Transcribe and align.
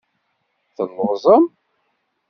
Telluẓem? 0.75 1.43